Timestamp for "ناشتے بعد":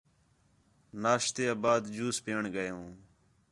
1.01-1.81